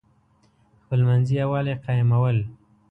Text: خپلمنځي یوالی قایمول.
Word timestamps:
خپلمنځي 0.83 1.33
یوالی 1.43 1.75
قایمول. 1.85 2.37